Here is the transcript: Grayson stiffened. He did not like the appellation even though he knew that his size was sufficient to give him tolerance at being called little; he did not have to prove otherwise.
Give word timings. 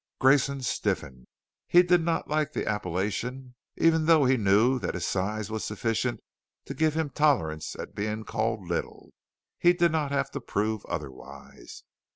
Grayson 0.19 0.63
stiffened. 0.63 1.27
He 1.67 1.83
did 1.83 2.01
not 2.01 2.27
like 2.27 2.53
the 2.53 2.65
appellation 2.65 3.53
even 3.77 4.07
though 4.07 4.25
he 4.25 4.35
knew 4.35 4.79
that 4.79 4.95
his 4.95 5.05
size 5.05 5.51
was 5.51 5.63
sufficient 5.63 6.23
to 6.65 6.73
give 6.73 6.95
him 6.95 7.11
tolerance 7.11 7.75
at 7.75 7.93
being 7.93 8.23
called 8.23 8.67
little; 8.67 9.13
he 9.59 9.73
did 9.73 9.91
not 9.91 10.11
have 10.11 10.31
to 10.31 10.41
prove 10.41 10.83
otherwise. 10.87 11.83